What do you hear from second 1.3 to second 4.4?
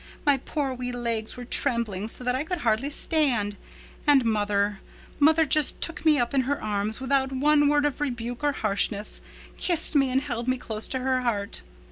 were trembling so that I could hardly stand. And